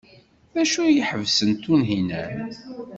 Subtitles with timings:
[0.53, 2.37] D acu ay iḥebsen Tunhinan?